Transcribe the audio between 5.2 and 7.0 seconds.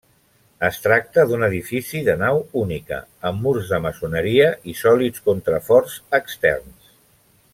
contraforts externs.